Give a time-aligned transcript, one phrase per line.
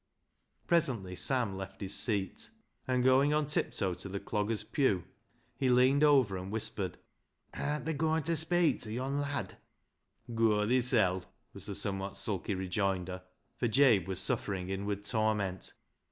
[0.65, 2.49] Presently Sam left his seat,
[2.87, 5.03] and going on tiptoe to the dogger's pew,
[5.55, 6.97] he leaned over and whispered
[7.53, 9.57] —"Artna goin' ta speik ta yond' lad?"
[10.25, 13.21] 112 BECKSIDE LIGHTS" Goa thisel'," was the somewhat sulky re joinder,
[13.57, 15.71] for Jabe was suffering inward torment.